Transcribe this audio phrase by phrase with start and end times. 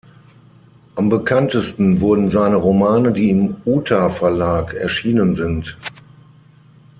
[0.95, 5.77] Am bekanntesten wurden seine Romane, die im Uta-Verlag erschienen sind.